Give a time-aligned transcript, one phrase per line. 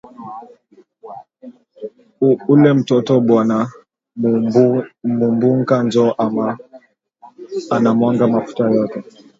[2.51, 3.57] Ule mtoto bana
[5.19, 6.05] mu bunka njo
[7.75, 8.99] ana mwanga mafuta yote